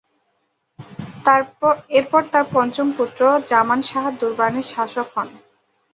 এরপর 1.97 2.21
তার 2.31 2.45
পঞ্চম 2.53 2.87
পুত্র 2.97 3.21
জামান 3.49 3.79
শাহ 3.89 4.03
দুররানি 4.19 4.61
শাসক 4.71 5.07
হন। 5.15 5.29